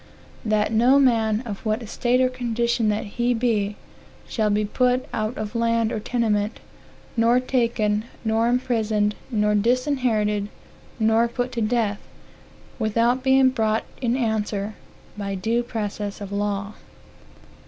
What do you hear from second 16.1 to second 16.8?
of law."